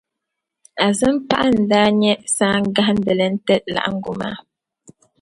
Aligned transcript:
Azimpaɣa 0.85 1.47
n-daa 1.55 1.87
nyɛ 2.01 2.13
saan'gahindili 2.35 3.27
n-ti 3.33 3.55
laɣingu 3.73 4.13
maa 4.19 4.37